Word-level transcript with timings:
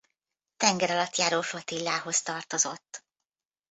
Tengeralattjáró 0.57 1.41
Flottillához 1.41 2.21
tartozott. 2.23 3.05